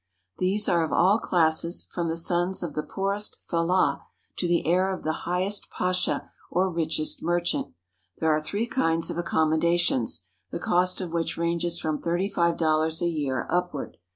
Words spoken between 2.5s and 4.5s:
of the poorest fellah to